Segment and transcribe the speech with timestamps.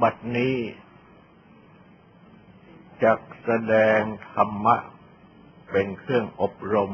[0.00, 0.56] บัดนี้
[3.02, 4.00] จักแสดง
[4.32, 4.76] ธรรมะ
[5.70, 6.92] เป็นเครื่องอบรม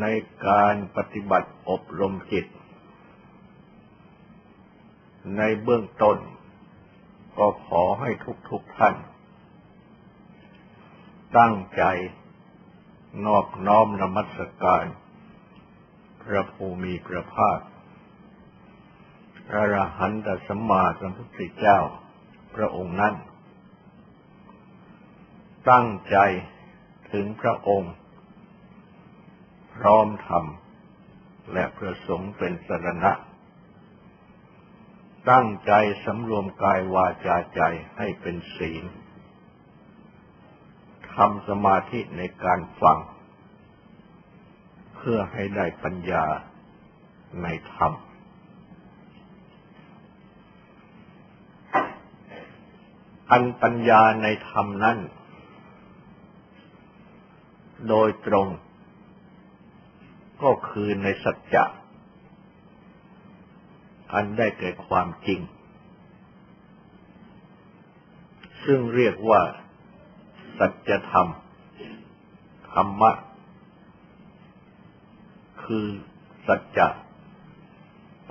[0.00, 0.06] ใน
[0.46, 2.46] การปฏิบัติอบรมจิต
[5.36, 6.18] ในเบื้องต้น
[7.38, 8.10] ก็ขอให้
[8.48, 8.94] ทุกๆทท่าน
[11.38, 11.82] ตั้งใจ
[13.24, 14.84] นอบน้อมนมัสการ
[16.22, 17.58] พระภูมิพระภาค
[19.48, 21.78] พระรหันตสัมมาสัมพุทธเจ้า
[22.54, 23.14] พระองค์นั้น
[25.70, 26.16] ตั้งใจ
[27.12, 27.92] ถึงพระองค์
[29.74, 30.44] พร้อมธรรม
[31.52, 33.12] และประสงค์เป็นสรณะ
[35.30, 35.72] ตั้งใจ
[36.04, 37.60] สำรวมกายวาจาใจ
[37.98, 38.84] ให้เป็นศีล
[41.14, 42.98] ทำสมาธิในการฟัง
[44.96, 46.24] เพื่อให้ได้ปัญญา
[47.42, 47.92] ในธรรม
[53.32, 54.98] อันปัญญาในธรรมนั้น
[57.88, 58.48] โดยตรง
[60.42, 61.64] ก็คือในสัจจะ
[64.12, 65.40] อันได้แก่ความจริง
[68.64, 69.40] ซึ่งเรียกว่า
[70.58, 71.28] สัจธรรม
[72.72, 73.12] ธรรมะ
[75.64, 75.86] คือ
[76.46, 76.88] สัจจะ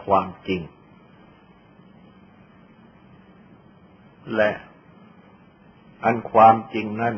[0.03, 0.61] ความจริง
[4.35, 4.49] และ
[6.03, 7.15] อันความจริงนั่น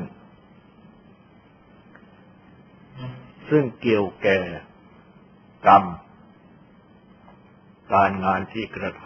[3.50, 4.39] ซึ่งเกี่ยวแก่
[5.67, 5.84] กรรม
[7.94, 9.06] การงานที่กระท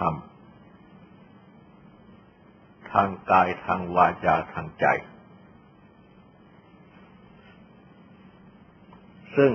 [1.25, 4.86] ำทางกายทางวาจาทางใจ
[9.36, 9.52] ซึ่ง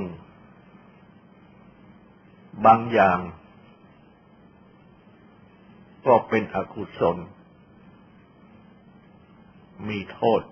[2.66, 3.18] บางอย่าง
[6.06, 7.16] ก็เป็นอกุศล
[9.88, 10.42] มีโทษ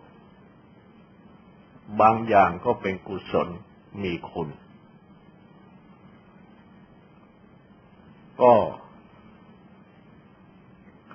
[2.00, 3.48] บางอย่างก็เป็นกุศล
[4.02, 4.48] มีคุณ
[8.42, 8.54] ก็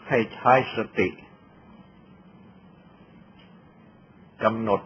[0.08, 1.10] ให้ใช้สติ
[4.44, 4.82] กำหนด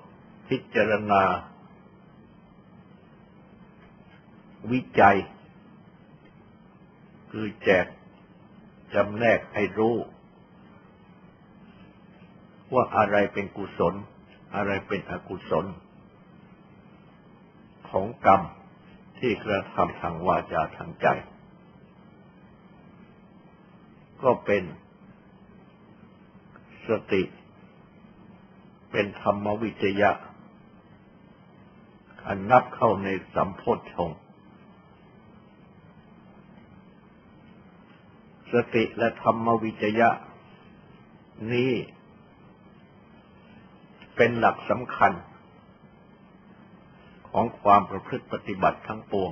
[0.49, 1.23] พิจารณา
[4.71, 5.17] วิจัย
[7.31, 7.85] คือแจก
[8.93, 9.95] จำแนกให้รู้
[12.73, 13.93] ว่าอะไรเป็นกุศล
[14.55, 15.65] อะไรเป็นอกุศล
[17.89, 18.41] ของกรรม
[19.19, 21.07] ที่กระทำทางวาจาทางใจ
[24.23, 24.63] ก็เป็น
[26.87, 27.23] สติ
[28.91, 30.11] เป็นธรรมวิจยะ
[32.25, 34.11] อันนับเข้าในสัมโพธชง
[38.53, 40.09] สติและธรรมวิจยะ
[41.53, 41.71] นี้
[44.21, 45.11] เป็นหลักสำคัญ
[47.29, 49.31] ของความประพฤติปฏิบัติทั้งปวง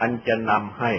[0.00, 0.92] อันจะนำให้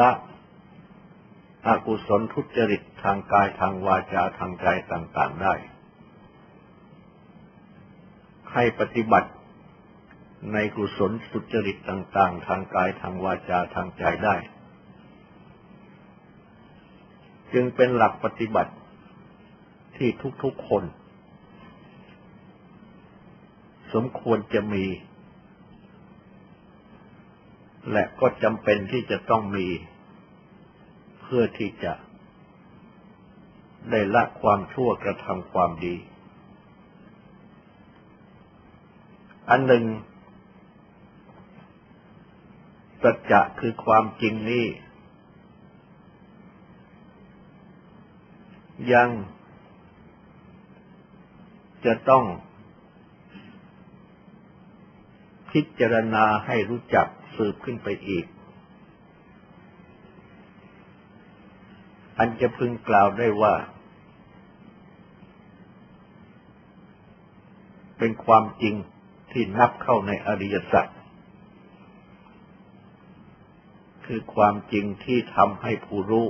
[0.00, 0.10] ละ
[1.66, 5.54] อกุศลทุจริตทางกายทางวาจาทางใจต่าง ๆได้
[8.52, 9.30] ให้ปฏิบัติ
[10.52, 14.36] ในกุศลสุจริตต่าง ๆ ทางกายทางวาจาทางใจได้
[17.52, 18.72] จึงเป็นหลักปฏิบัติ
[19.96, 20.08] ที่
[20.42, 20.84] ทุก ๆ คน
[23.94, 24.86] สมควรจะมี
[27.92, 29.66] และก็จำเป็นที่จะต้องมี
[31.22, 31.92] เพื่อที่จะ
[33.90, 35.94] ได้ละความชั่วกระทำความดี
[39.50, 39.84] อันหนึ่ง
[43.04, 44.66] สัจจะคือความจริงนี้
[48.92, 49.08] ยัง
[51.84, 52.24] จะต้อง
[55.50, 57.06] พิจารณาให้รู้จัก
[57.36, 58.26] สืบขึ้นไปอีก
[62.18, 63.54] อันจะพึงกล่าวได้ว่า
[67.98, 68.74] เป็นความจริง
[69.32, 70.86] ที่นับเข้าในอริยสัจ
[74.04, 76.28] คือความจริงที่ทำให้ผู้รู้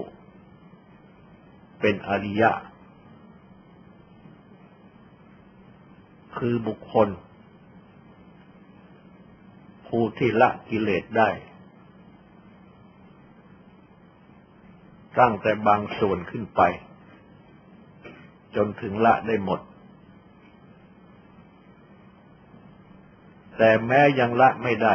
[1.81, 2.51] เป็นอริยะ
[6.39, 7.09] คือบุคคล
[9.87, 11.31] ผู้ที่ละกิเลสได้
[15.19, 16.63] ตั้งแต่บางส่วนขึ้นไป
[18.57, 19.61] จนถึงละได้หมด
[23.59, 24.95] แต่แม้ยังละไม่ได้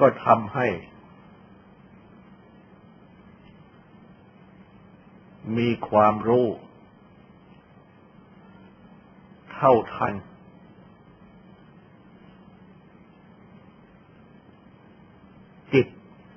[0.00, 0.66] ก็ทำให้
[5.56, 6.46] มีความรู้
[9.52, 10.14] เท่าทัน
[15.72, 15.86] จิต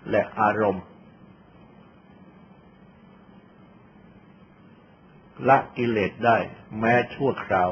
[0.09, 0.85] และอารมณ์
[5.49, 6.37] ละกิเลสได้
[6.79, 7.69] แม้ชั่วคราว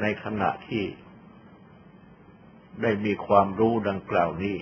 [0.00, 0.84] ในขณะที่
[2.82, 4.56] ได้มีความรู้ดังกล่าวนี้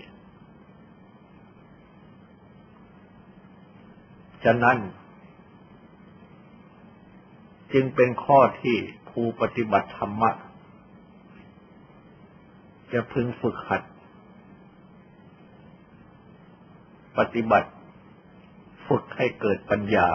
[4.44, 4.78] ฉะนั้น
[7.72, 8.76] จึงเป็นข้อที่
[9.10, 10.30] ผู้ปฏิบัติธรรมะ
[12.92, 13.82] จะพึงฝึกหัด
[17.18, 17.70] ปฏิบัติ
[18.88, 20.08] ฝึกให้เกิดปัญญา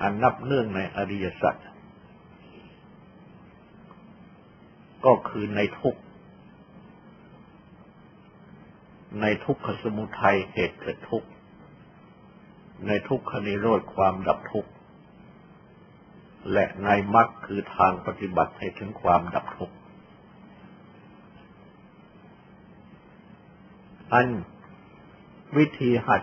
[0.00, 1.54] อันนับเนื่องในอริยสัจ
[5.04, 5.96] ก็คือในทุก
[9.20, 11.28] ในทุกขสมุทัยเหตุเกิดทุกข์
[12.86, 14.70] ในทุกขนิโรธความดับทุกข์
[16.52, 19.76] และในมรรคคือทางปฏิบัติให้ถึงความดับทุกข์
[24.12, 24.28] อัน
[25.56, 26.22] วิธีหัด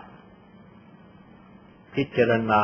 [1.94, 2.62] พิจารณา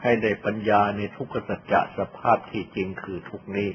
[0.00, 3.68] ให้ได้ปัญญาในทุกขสัจจะสภาพที่จริงคือทุกนี้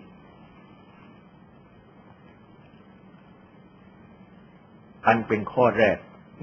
[5.05, 5.97] อันเป็นข้อแรก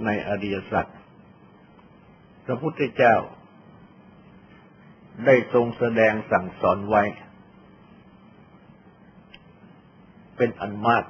[0.04, 0.86] ในอริยสัจ
[2.46, 3.16] พระพุทธเจ้า
[5.26, 7.02] ได้ทรงแสดงสั่งสอนไว้
[10.36, 11.04] เป็นอันมาก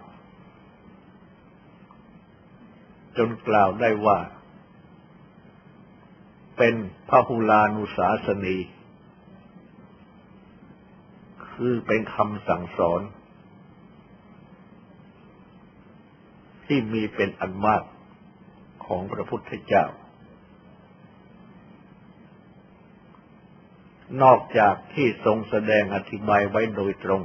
[3.18, 4.18] จนกล่าวได้ว่า
[6.58, 6.74] เป็น
[7.08, 8.58] พระหุลานุสาสนี
[11.50, 13.00] คือเป็นคำสั่งสอน
[16.72, 17.82] ที่มีเป็นอันมาก
[18.86, 19.84] ของพระพุทธเจ้า
[24.22, 27.22] นอกจากที่ทรงแสดงอธิบายไว้โดยตรง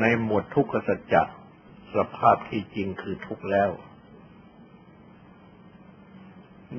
[0.00, 1.22] ในหมวดทุกขสัจจะ
[1.94, 3.70] สภาพที่จริงคือทุกแล้ว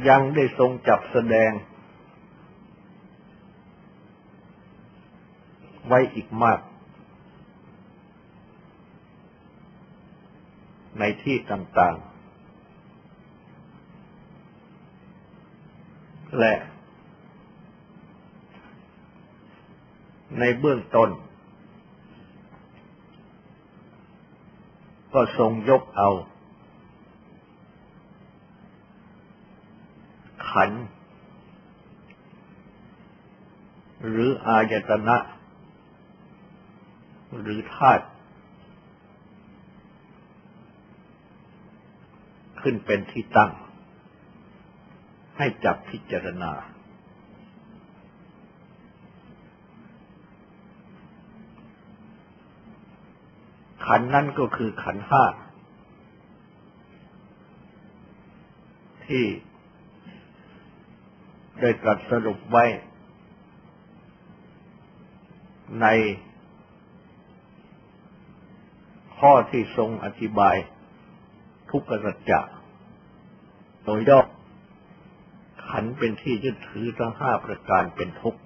[0.07, 1.51] ยังได้ทรงจับแสดง
[5.87, 6.59] ไว้อีกมาก
[10.99, 12.15] ในที่ต่างๆ
[16.39, 16.53] และ
[20.39, 21.09] ในเบื้องต้น
[25.13, 26.09] ก็ทรงยกเอา
[30.49, 30.71] ขัน
[34.07, 35.17] หรืออายตนะ
[37.41, 38.05] หรือธาตุ
[42.67, 43.51] ขึ้นเป็นที่ตั้ง
[45.37, 46.53] ให้จับพิจารณา
[53.85, 55.23] ขันนั่นก็คือขันห้า
[59.05, 59.25] ที่
[61.59, 62.65] ได้ตรัสสรุปไว้
[65.81, 65.87] ใน
[69.17, 70.55] ข้อที่ทรงอธิบาย
[71.71, 72.39] ทุกขสัจจะ
[73.85, 74.19] โดยย่อ
[75.69, 78.39] ขันเป็นที่ยึดถือทั้งห้าประการเป็นทุกข์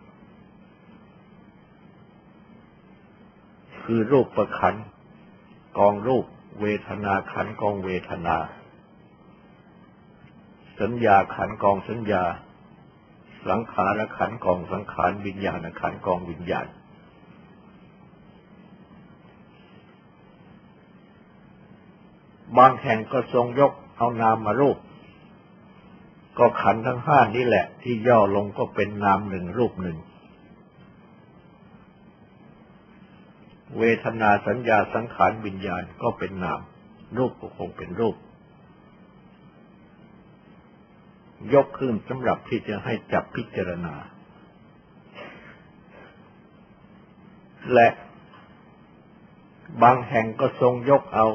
[3.84, 4.75] คือรูปประขัน
[5.77, 6.25] กองรูป
[6.62, 8.38] เวทนาขันกองเวทนา
[10.79, 12.24] สัญญาขันกองสัญญา
[13.48, 16.67] สังขารขันกองสังขารวิญญาณขันกองวิญญาณ
[22.58, 24.77] บางแห่งก็ทรงยกเอานามมารูป
[26.39, 29.98] ก็ขันทั้งห้านี่แหละ ที่ย่อลงก็เป็นนามหนึ่งรูปหนึ่ง
[33.77, 36.60] เวทนาสัญญาสังขารวิญญาณก็เป็นนาม
[37.17, 38.15] รูปก็คงเป็นรูป
[41.53, 43.96] ยกขึ้นสำหรับที่จะให้จับพิจารณา
[47.74, 47.88] และ
[49.84, 51.27] บางแห่งก็ทรงยกเอา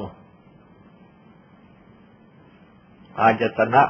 [3.19, 3.83] อาจตนะ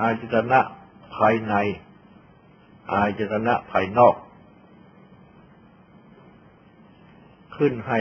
[0.00, 0.60] อาจตนะ
[1.16, 1.54] ภายใน
[2.92, 4.14] อาจตนะภายนอก
[7.56, 8.00] ขึ้นให้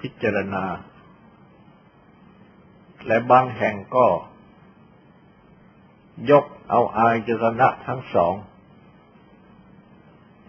[0.00, 0.64] พิจารณา
[3.06, 4.06] และบางแห่งก็
[6.30, 8.34] ยกเอาอายจตนะทั้งสอง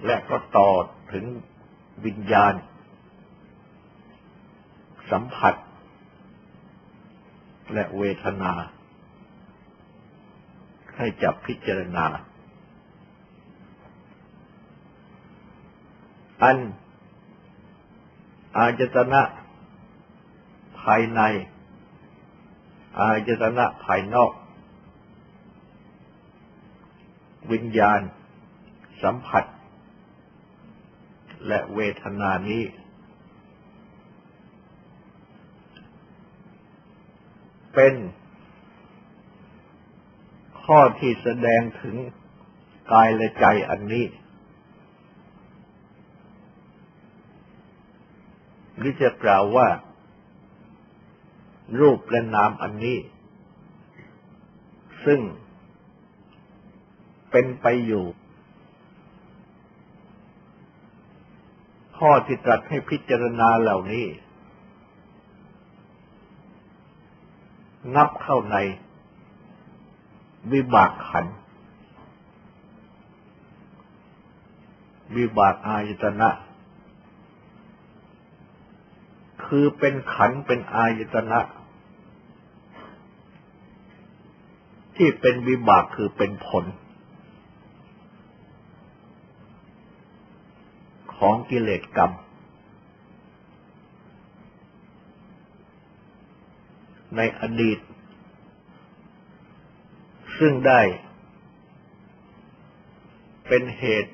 [0.06, 0.70] และก็ต่อ
[1.12, 1.25] ถึง
[2.06, 2.53] วิญญาณ
[5.12, 5.56] สัมผัส
[7.74, 8.53] และเวทนา
[10.97, 12.05] ให้จับพิจารณา
[16.43, 16.57] อัน
[18.57, 19.21] อาจตนะ
[20.81, 21.21] ภายใน
[22.99, 24.31] อาจตนะภายนอก
[27.51, 28.01] วิญญาณ
[29.03, 29.45] สัมผัส
[31.47, 32.63] และเวทนานี้
[37.73, 37.93] เป็น
[40.67, 41.95] ข้อที่แสดงถึง
[42.91, 44.05] กายและใจอันนี้
[48.77, 49.67] หรือจะกล่าวว่า
[51.79, 52.97] รูปและนามอันนี้
[55.05, 55.19] ซึ่ง
[57.31, 58.05] เป็นไปอยู่
[61.97, 64.05] ข้อที่ตรัสให้พิจารณาเหล่านี้
[67.95, 68.57] นับเข้าใน
[70.53, 71.25] วิบากขัน
[75.17, 76.29] วิบากอายตนะ
[79.45, 81.39] คือเป็นขันเป็นอายตนะ
[84.95, 86.65] ที่เป็นวิบากคือเป็นผล
[91.15, 92.11] ของกิเลสกรรม
[97.15, 97.77] ในอดีต
[100.39, 100.82] ซึ่งได้
[103.48, 104.13] เป็นเหตุ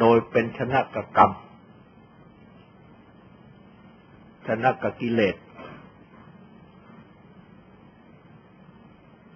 [0.00, 1.32] โดยเป็นชนะกกรรม
[4.46, 5.36] ชนะกกิเลส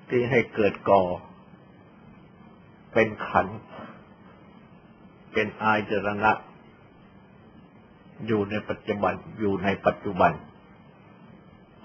[0.08, 1.02] ที่ให้เกิดก่อ
[2.92, 3.46] เป็นขัน
[5.32, 6.32] เป็นอายจรณะ
[8.26, 10.32] อยู่ในปัจจุบันอยู่ในปัจจุบัน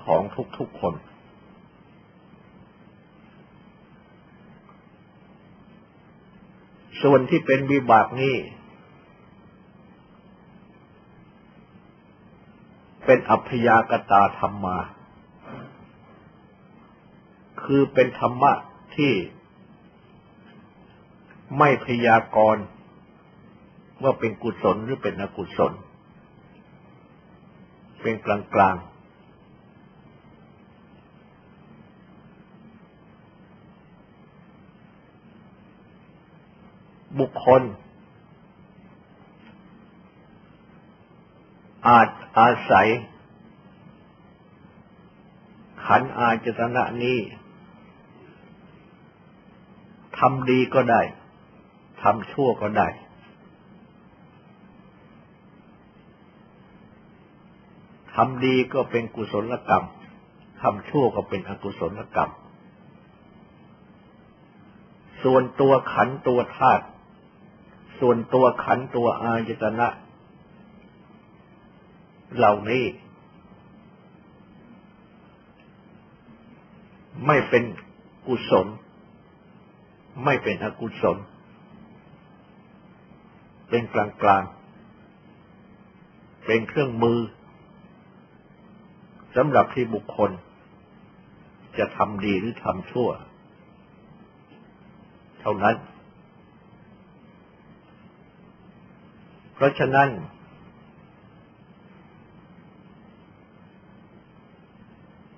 [0.07, 0.21] ของ
[0.57, 0.93] ทุกๆคน
[7.01, 8.35] ส่วนที่เป็นวิบากนี้
[13.05, 14.77] เป็นอัพยากตาธรรมา
[17.63, 18.53] คือเป็นธรรมะ
[18.95, 19.13] ที่
[21.57, 22.63] ไม่พยากรณ์
[24.03, 25.73] ว่าเป็นกุศลหรือเป็นอกุศล
[28.01, 28.75] เป็นกลางกลาง
[37.19, 37.61] บุคคล
[41.87, 42.09] อาจ
[42.39, 42.87] อาศัย
[45.85, 47.19] ขันอาจตนะนี้
[50.19, 51.01] ทำดีก็ได้
[52.01, 52.87] ทำชั่วก็ได้
[58.15, 59.85] ทำดีก็เป็นกุศลกรรม
[60.61, 62.31] ทำชั่วก็เป็นอกุศลกรรม
[65.23, 66.85] ส่วนตัวขันตัวธาตุ
[67.99, 69.87] ส่วนตัวขันตัวอายตนะ
[72.35, 72.85] เหล่านี้
[77.27, 77.63] ไม่เป็น
[78.27, 78.67] กุศล
[80.25, 81.17] ไม่เป็นอกุศล
[83.69, 84.43] เป็นกลางกลาง
[86.45, 87.19] เป็นเครื่องมือ
[89.35, 90.31] สำหรับที่บุคคล
[91.77, 93.09] จะทำดีหรือทำชั่ว
[95.41, 95.75] เท่านั้น
[99.57, 100.09] เพราะฉะนั้น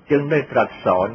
[0.09, 1.09] จึงได้ตรัสสอน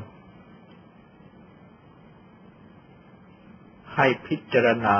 [3.94, 4.96] ให้พิจารณา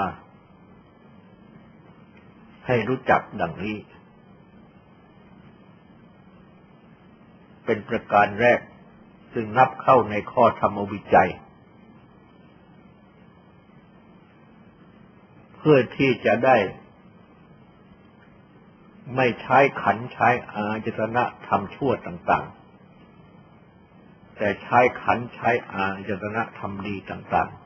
[2.67, 3.77] ให้รู้จักดังนี้
[7.65, 8.61] เป็นประการแรก
[9.33, 11.31] ซึ่งนับเข้าในข้อธรรมวิจัย
[15.57, 16.57] เพื่อที่จะได้
[19.17, 27.65] ไม่ใช้ขันใช้อาจตนะทำชั่วต่างๆ แต่ใช้ขันใช้อาจตนะทำดีต่างๆ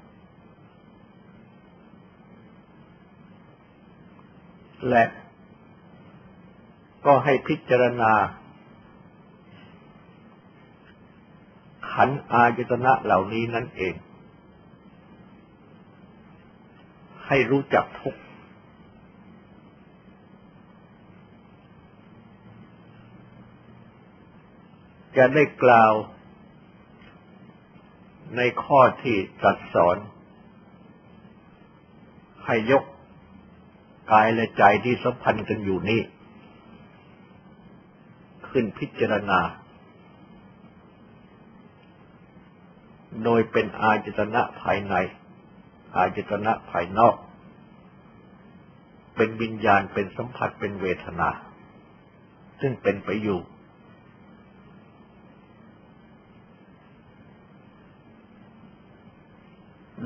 [4.91, 5.05] และ
[7.07, 8.13] ก็ให้พิจารณา
[11.93, 13.95] ขันอาจตนะเหล่านี้นั่นเอง
[17.27, 18.15] ให้รู้จักทุก
[25.19, 25.93] จะได้กล่าว
[28.37, 29.97] ในข้อที่ตรัสสอน
[32.47, 32.85] ให้ยก
[34.13, 36.01] กายและใจที่สัมพันธ์กันอยู่นี้
[38.49, 39.41] ขึ้นพิจารณา
[43.25, 44.95] โดยเป็นอาจตนะภายใน
[45.97, 47.15] อาจตนะภายนอก
[49.17, 51.29] เป็นวิญญาณเป็นสัมผัสเป็นเวทนา
[52.61, 53.41] ซึ่งเป็นไปอยู่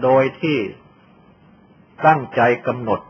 [0.02, 0.58] โดยที่
[2.06, 3.00] ตั้งใจกำหนด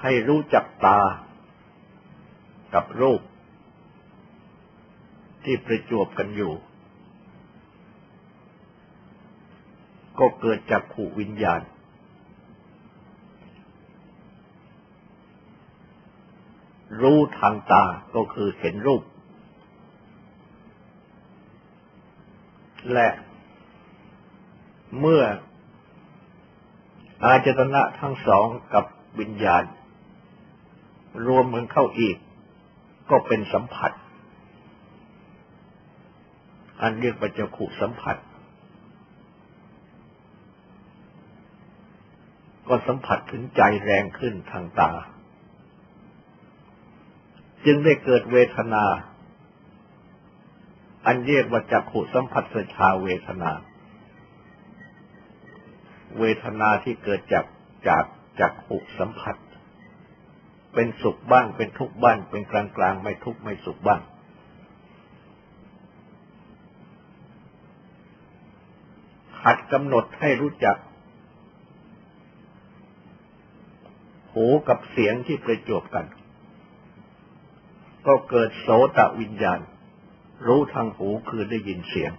[0.00, 1.00] ให้รู้จักตา
[2.74, 3.20] กับรูป
[5.44, 6.52] ที่ประจวบกันอยู่
[10.18, 11.60] ก็เกิดจากขู่วิญญาณ
[17.02, 19.02] รู้ทางตาก็คือเห็นรูป
[22.92, 23.08] และ
[24.98, 25.22] เมื่อ
[27.24, 28.84] อาจตนะทั้งสองกับ
[29.20, 29.64] วิญญาณ
[31.26, 32.16] รวมมันเข้าอีก
[33.10, 33.92] ก็เป็นสัมผัส
[36.82, 38.16] อันเรียกว่าจักขุสัมผัส
[42.68, 44.90] ก็สัมผัสถึงใจแรงขึ้นทางตา
[47.64, 48.84] จึงได้เกิดเวทนา
[51.06, 57.46] อันเรียกว่าจักขุสัมผัสสชาเวทนาเเวทนาที่เกิดจาก
[57.88, 58.04] จาก
[58.40, 59.36] จักขุสัมผัส
[60.74, 64.00] เป็นสุขบ้าง เป็นทุกข์บ้าง เป็นกลางกลางไม่ทุกข์ไม่สุขบ้าง
[69.44, 70.76] หัดกำหนดให้รู้จัก
[74.32, 76.06] หูกับเสียงที่ประจวบกัน
[78.06, 79.60] ก็เกิดโสตวิญญาณ
[80.46, 82.12] รู้ทางหูคือได้ยินเสียง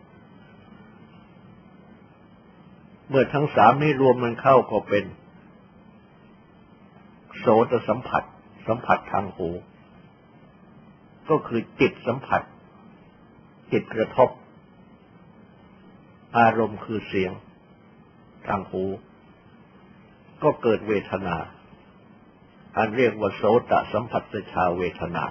[3.13, 5.06] เมื่อทั้งสามนี้รวมมันเข้าก็เป็น
[7.39, 8.24] โสตสัมผัส
[8.67, 9.50] สัมผัสทางหู
[11.30, 12.41] ก็คือจิตสัมผัส
[13.71, 14.30] จิตกระทบ
[16.38, 17.32] อารมณ์คือเสียง
[18.47, 18.84] ทางหู
[20.43, 21.38] ก็เกิดเวทนา
[22.78, 25.24] อันเรียกว่าโสตสัมผัสชาเวทนา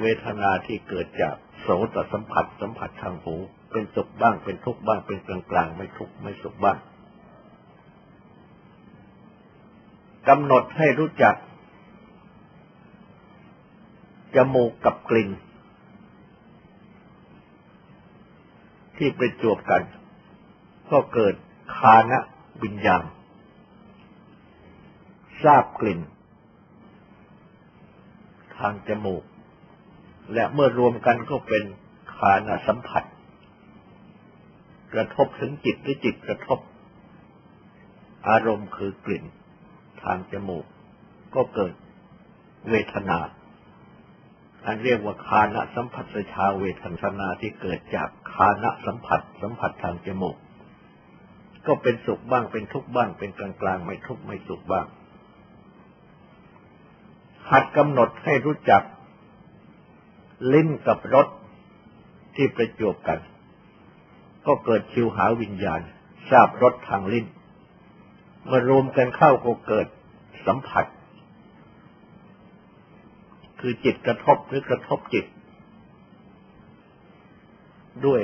[0.00, 3.36] เวทนาที่เกิดจากโสตสัมผัสสัมผัสทางหู
[3.70, 6.78] เป็นสุขบ้าง เป็นทุกข์บ้าง เป็นกลางกลางไม่ทุกข์ไม่สุขบ้าง
[10.28, 11.34] กำหนดให้รู้จัก
[14.36, 15.30] จมูกกับกลิ่น
[18.96, 19.82] ที่ประจวบกัน
[20.90, 21.34] ก็เกิด
[21.76, 22.18] คานะ
[22.62, 23.04] วิญญาณ
[25.44, 26.00] ทราบกลิ่น
[28.56, 29.22] ทางจมูก
[30.34, 31.64] และเมื่อรวมกันก็เป็น
[32.14, 33.04] คานะสัมผัส
[34.94, 36.58] กระทบถึงจิตหรือจิตกระทบ
[38.28, 39.24] อารมณ์คือกลิ่น
[40.02, 40.64] ทางจมูก
[41.34, 41.74] ก็เกิด
[42.70, 43.18] เวทนา
[44.66, 46.84] อันเรียกว่าคานะสัมผัสชาเวท
[47.18, 50.36] นาที่เกิดจากคานะสัมผัส สัมผัสทางจมูก
[51.66, 54.86] ก็เป็นสุขบ้างเป็นทุกข์บ้างเป็นกลางกลางไม่ทุกข์ไม่สุขบ้าง
[57.50, 58.82] หัดกำหนดให้รู้จัก
[60.52, 61.28] ลิ้นกับรส
[62.36, 63.18] ที่ประจวบกัน
[64.46, 65.80] ก็เกิดชิวหาวิญญาณ
[66.30, 67.26] ทราบรสทางลิ้น
[68.46, 69.86] เมื่อรวมกันเข้าก็เกิด
[70.46, 70.86] สัมผัส
[73.60, 75.26] คือจิตกระทบหรือกระทบจิต
[78.06, 78.22] ด้วย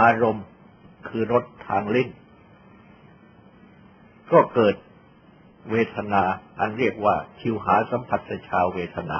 [0.00, 0.46] อารมณ์
[1.08, 2.08] คือรสทางลิ้น
[4.32, 4.74] ก็เกิด
[5.70, 6.22] เวทนา
[6.58, 9.18] อันเรียกว่าชิวหาสัมผัสชาวเวทนา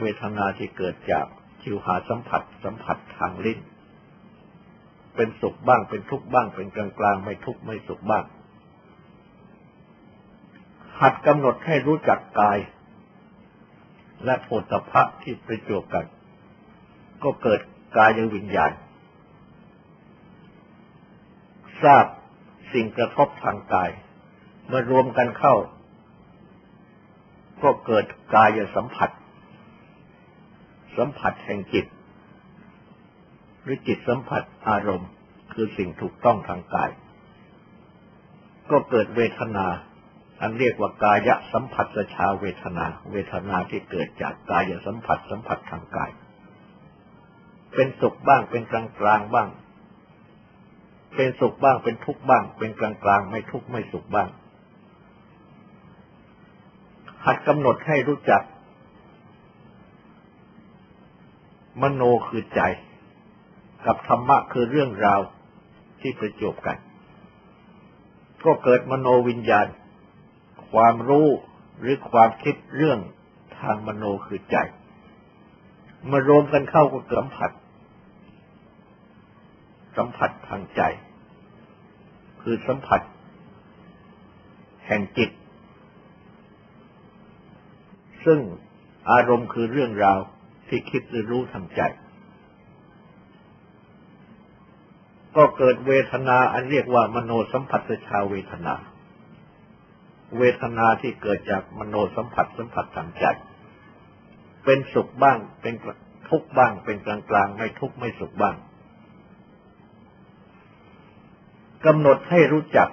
[0.00, 1.26] เวทนาที่เกิดจาก
[1.62, 3.58] ชิวหาสัมผัสสัมผัสทางลิ้น
[5.18, 8.24] เป็นสุขบ้าง เป็นทุกข์บ้าง เป็นกลางกลางไม่ทุกข์ไม่สุขบ้าง
[11.00, 12.58] หัดกำหนดให้รู้จักกาย
[14.24, 16.06] และโพธพะที่ประจวบกัน
[17.22, 17.60] ก็เกิด
[17.96, 18.72] กายวิญญาณ
[21.82, 22.06] ทราบ
[22.72, 23.90] สิ่งกระทบทางกาย
[24.66, 25.54] เมื่อรวมกันเข้า
[27.62, 29.10] ก็เกิดกายสัมผัส
[30.96, 31.86] สัมผัสแห่งจิต
[33.68, 35.10] รือจิตสัมผัสอารมณ์
[35.52, 36.90] คือสิ่งถูกต้องทางกาย
[38.70, 39.66] ก็เกิดเวทนา
[40.40, 41.18] อันเรียกว่ากาย
[41.52, 46.10] สัมผัสชาเวทนา เวทนาที่เกิดจากกายสัมผัสสัมผัสทางกาย
[47.74, 49.48] เป็นสุขบ้างเป็นกลางกลางบ้าง
[51.16, 54.28] เป็นสุขบ้างเป็นทุกข์บ้าง เป็นกลางกลางไม่ทุกข์ไม่สุขบ้าง
[57.26, 58.42] หัดกำหนดให้รู้จัก
[61.82, 62.60] มโนคือใจ
[63.86, 65.20] กับธรรมะคือเรื่องราว
[66.00, 66.78] ที่ประจบกัน
[68.44, 69.66] ก็เกิดมโนวิญญาณ
[70.70, 71.28] ความรู้
[71.80, 72.98] หรือความคิดเรื่อง
[73.58, 74.56] ทางมโนคือใจ
[76.10, 77.50] มารวมกันเข้าก็สัมผัส
[79.96, 80.82] สัมผัสทางใจ
[82.42, 83.00] คือสัมผัส
[84.86, 85.30] แห่งจิต
[88.24, 88.40] ซึ่ง
[89.10, 90.18] อารมณ์คือเรื่องราว
[90.68, 91.80] ที่คิดหรือรู้ทางใจ
[95.36, 98.74] ก็เกิดเวทนาอันเรียกว่ามโนสัมผัสชาเวทนา
[100.38, 103.24] เวทนาที่เกิดจากมโนสัมผัสสัมผัสทางใจ
[104.64, 105.74] เป็นสุขบ้างเป็น
[106.28, 108.56] ทุกข์บ้างเป็นกลางกลางไม่ทุกข์ไม่สุขบ้าง
[111.84, 112.88] กำหนดให้รู้จัก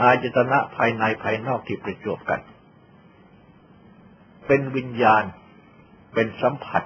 [0.00, 2.40] อาจตนะภายในภายนอกที่ประจบกัน
[4.46, 5.24] เป็นวิญญาณ
[6.14, 6.82] เป็นสัมผัส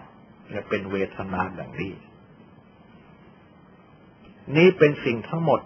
[0.50, 1.92] และเป็นเวทนาดังนี้
[4.57, 5.61] นี้เป็นสิ่งทั้งหมด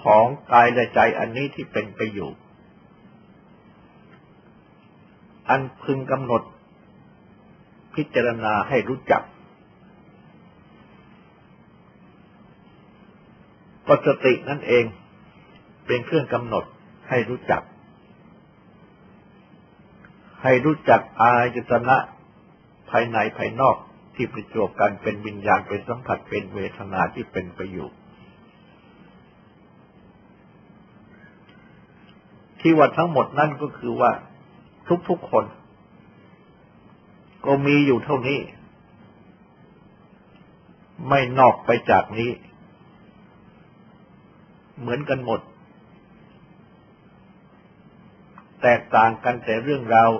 [0.00, 2.30] ของกายและใจอันนี้ที่เป็นไปอยู่
[5.48, 6.42] อันพึงกำหนด
[7.94, 9.22] พิจารณาให้รู้จัก
[13.86, 14.84] ก็สตินั่นเอง
[15.86, 16.64] เป็นเครื่องกำหนด
[17.08, 17.62] ให้รู้จัก
[20.42, 21.96] ให้รู้จักอายตนะ
[22.90, 23.76] ภายในภายนอก
[24.16, 27.88] ที่ประจวบกันเป็นวิญญาณเป็นสัมผัสเป็นเวทนาที่เป็นไปอยู่
[32.60, 34.10] ที่ว่าทั้งหมดนั่นก็คือว่า
[35.08, 35.44] ทุกๆคน
[37.46, 38.40] ก็มีอยู่เท่านี้
[41.08, 42.30] ไม่นอกไปจากนี้
[44.80, 45.40] เหมือนกันหมด
[48.62, 50.10] แตกต่างกันแต่เรื่องราว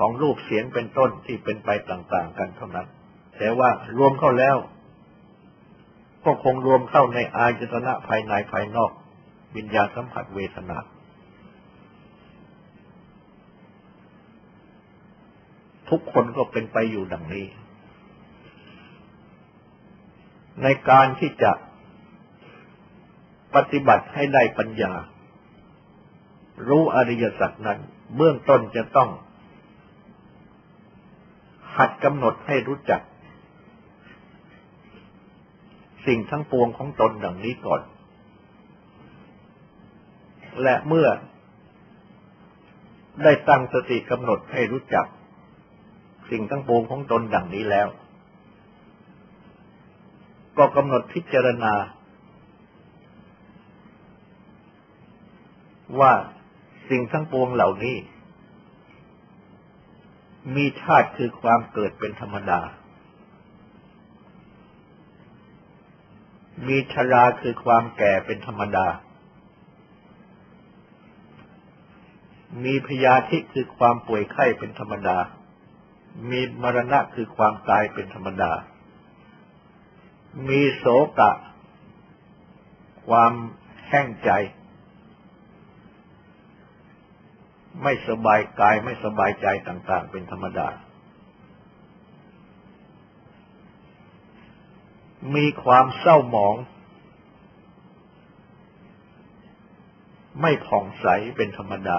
[0.00, 2.86] ของรูปเสียงเป็นต้นที่เป็นไปต่าง ๆ กันเท่านั้น
[3.38, 4.56] แต่ว่ารวมเข้าแล้ว
[6.24, 8.92] ก็คงรวมเข้าในอายตนะภายในภายนอก
[9.56, 10.78] วิญญาณสัมผัสเวทนา
[15.90, 17.46] ทุกคนก็เป็นไปอยู่ดังนี้
[20.62, 21.52] ในการที่จะ
[23.54, 24.92] ปฏิบัติให้ได้ปัญญา
[26.68, 27.78] รู้อริยสัจนั้น
[28.16, 29.10] เบื้องต้นจะต้อง
[31.78, 33.00] หัดกำหนดให้รู้จัก
[36.06, 37.82] สิ่งทั้งปวงของตนดังนี้ก่อน
[40.62, 41.08] และเมื่อ
[43.22, 45.06] ได้ตั้งสติกำหนดให้รู้จัก
[46.30, 47.88] สิ่งทั้งปวงของตนดังนี้แล้ว
[50.58, 51.74] ก็กำหนดพิจารณา
[56.00, 56.12] ว่า
[56.90, 57.96] สิ่งทั้งปวงเหล่านี้
[60.54, 62.60] มีชาติคือความเกิดเป็นธรรมดา
[66.66, 68.86] มีชราคือความแก่เป็นธรรมดา
[72.64, 75.18] มีพยาธิคือความป่วยไข้เป็นธรรมดา
[76.30, 78.52] มีมรณะคือความตายเป็นธรรมดา
[80.48, 80.84] มีโศ
[81.18, 81.32] กะ
[83.08, 83.32] ความ
[83.88, 84.30] แห้งใจ
[87.82, 90.68] ไม่สบายกายไม่สบายใจต่าง ๆ เป็นธรรมดา
[95.34, 96.54] มีความเศร้าหมอง
[100.40, 101.06] ไม่ผ่องใส
[101.36, 101.98] เป็นธรรมดา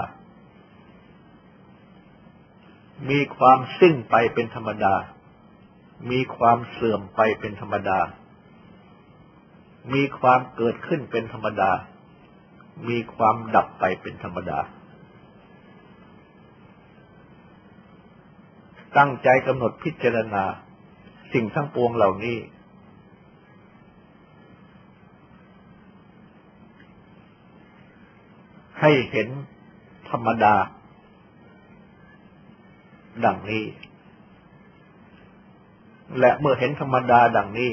[3.10, 4.93] มีความสิ้นไปเป็นธรรมดา
[6.12, 7.99] มีความเสื่อมไปเป็นธรรมดา
[9.93, 11.71] มีความเกิดขึ้นเป็นธรรมดา
[12.89, 14.60] มีความดับไปเป็นธรรมดา
[18.97, 20.43] ตั้งใจกำหนดพิจารณา
[21.34, 22.38] สิ่งทั้งปวงเหล่านี้
[28.82, 29.27] ให้เห็น
[30.10, 30.56] ธรรมดา
[33.25, 33.65] ดังนี้
[36.19, 37.71] และเมื่อเห็นธรรมดาดังนี้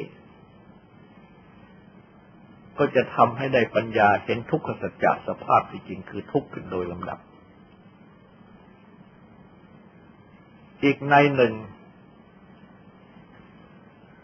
[2.79, 7.19] ก็จะทำให้ได้ปัญญาเห็นทุกขสัจจะสภาพที่จริงคือทุกข์ขึ้นโดยลำดับ
[10.85, 11.55] อีกในหนึ่ง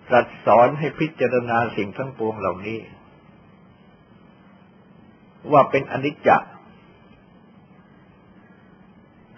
[0.09, 2.79] ตรัสสอนให้พิจารณาสิ่งทั้งปวงเหล่านี้
[5.53, 6.31] ว่าเป็นอนิจจ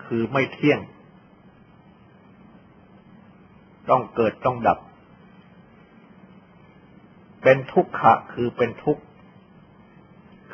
[0.05, 0.81] คือไม่เที่ยง
[3.91, 4.79] ต้องเกิดต้องดับ
[7.43, 9.03] เป็นทุกขะคือเป็นทุกข์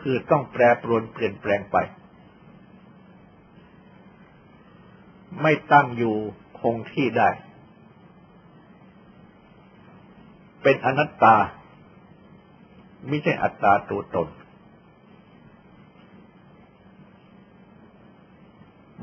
[0.00, 1.76] คือต้องแปรปรวนเปลี่ยนแปลงไป
[5.42, 6.16] ไม่ตั้งอยู่
[6.62, 7.30] คงที่ได้
[10.62, 11.36] เป็นอนัตตา
[13.08, 14.28] ไม่ใช่อัตตาตัวตน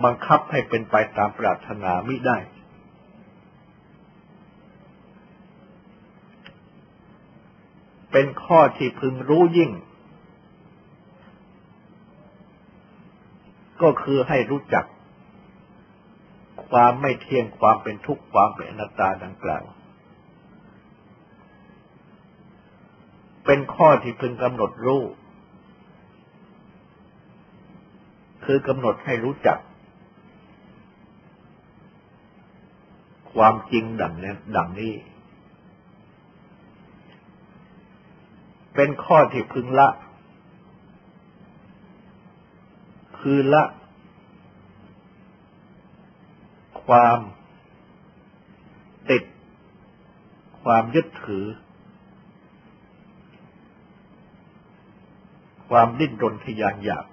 [0.04, 2.38] บังคับให้เป็นไปตามปรารถนาไม่ได้
[8.12, 9.72] เป็นข้อที่พึงรู้ยิ่ง
[13.82, 14.86] ก็คือให้รู้จัก
[16.70, 19.64] ความไม่เที่ยงความเป็นทุกข์ความเป็นอนัตตาดังกล่าว
[23.46, 25.04] เป็นข้อที่พึงกำหนดรู้
[28.46, 29.60] คือกำหนดให้รู้จัก
[33.34, 34.94] ความจริงดังนี้ดังนี้
[38.76, 39.90] เป็นข้อที่พึงละ
[43.20, 43.64] คือละ
[46.89, 47.19] ความ
[49.10, 49.23] ติด
[50.63, 51.45] ความยึดถือ
[55.69, 57.06] ความดิ้นรนทยานอยาก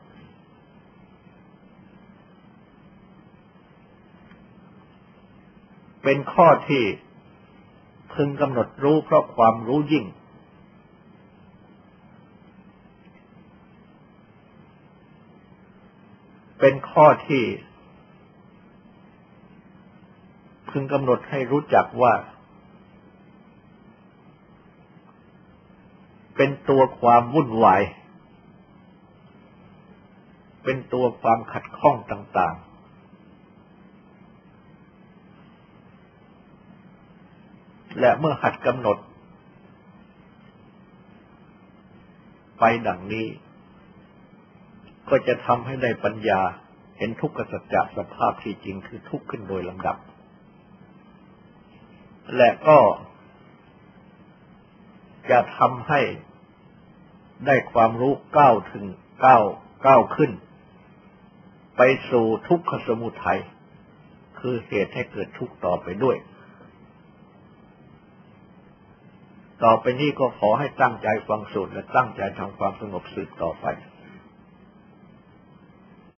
[6.02, 6.84] เป็นข้อที่
[8.12, 10.06] พึงกำหนดรู้เพราะความรู้ยิ่ง
[16.60, 17.44] เป็นข้อที่
[20.78, 22.14] พึงกำหนดให้รู้จักว่า
[26.36, 27.82] เป็นตัวความวุ่นวาย
[30.64, 32.60] เป็นตัวความขัดข้องต่าง ๆ
[38.00, 38.98] และเมื่อหัดกำหนด
[42.58, 43.26] ไปดังนี้
[45.08, 46.40] ก็จะทำให้ได้ปัญญา
[46.98, 49.98] เห็นทุกขสัจจะสภาพที่จริงคือทุกข์ขึ้นโดยลำดับ
[52.36, 52.78] และก็
[55.30, 56.00] จะทำให้
[57.46, 58.84] ได้ความรู้ก้าวถึง
[59.24, 59.42] ก้าว
[59.86, 60.30] ก้าวขึ้น
[61.76, 63.40] ไปสู่ทุกขสมุทัย
[64.40, 66.16] คือเหตุให้เกิดทุกข์ต่อไปด้วย
[69.64, 73.66] ต่อไปนี้ก็ขอให้ตั้งใจฟังสูตรและตั้งใจทำความสงบสืบต่อไป